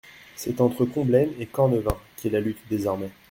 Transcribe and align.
C'est 0.35 0.61
entre 0.61 0.83
Combelaine 0.85 1.29
et 1.39 1.45
Cornevin 1.45 1.95
qu'est 2.17 2.31
la 2.31 2.39
lutte 2.39 2.63
désormais. 2.71 3.11